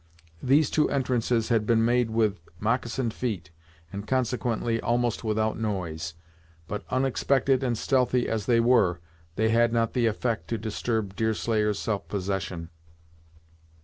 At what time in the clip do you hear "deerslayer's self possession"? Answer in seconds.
11.15-12.71